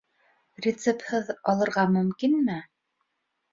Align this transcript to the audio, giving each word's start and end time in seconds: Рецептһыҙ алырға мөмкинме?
Рецептһыҙ 0.65 1.29
алырға 1.55 1.85
мөмкинме? 1.99 2.59